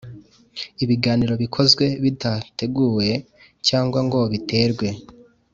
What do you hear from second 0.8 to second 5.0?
ibiganiro bikozwe bidateguwe cyangwa ngo biterwe